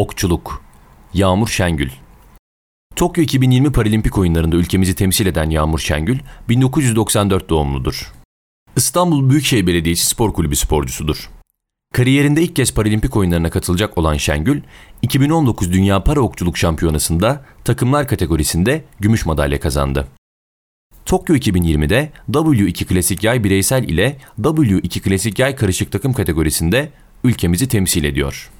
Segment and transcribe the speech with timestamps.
[0.00, 0.62] Okçuluk
[1.14, 1.90] Yağmur Şengül
[2.96, 8.12] Tokyo 2020 Paralimpik oyunlarında ülkemizi temsil eden Yağmur Şengül, 1994 doğumludur.
[8.76, 11.30] İstanbul Büyükşehir Belediyesi Spor Kulübü sporcusudur.
[11.94, 14.62] Kariyerinde ilk kez Paralimpik oyunlarına katılacak olan Şengül,
[15.02, 20.08] 2019 Dünya Para Okçuluk Şampiyonası'nda takımlar kategorisinde gümüş madalya kazandı.
[21.04, 26.90] Tokyo 2020'de W2 Klasik Yay bireysel ile W2 Klasik Yay karışık takım kategorisinde
[27.24, 28.50] ülkemizi temsil ediyor.